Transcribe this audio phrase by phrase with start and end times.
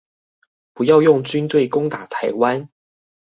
[0.73, 2.69] 不要用軍隊攻打台灣